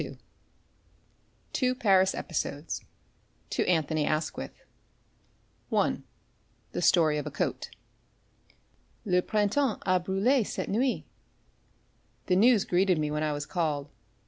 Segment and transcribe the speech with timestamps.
[0.01, 0.17] II
[1.53, 2.83] TWO PARIS EPISODES
[3.51, 4.63] [To ANTHONY ASQUITH]
[5.71, 5.97] I:
[6.71, 7.69] THE STORY OF A COAT
[9.05, 11.03] "Le Printemps a brûlé cette nuit."
[12.25, 13.89] The news greeted me when I was called.